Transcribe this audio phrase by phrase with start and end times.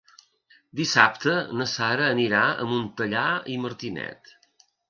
[0.79, 4.37] Dissabte na Sara anirà a Montellà i Martinet.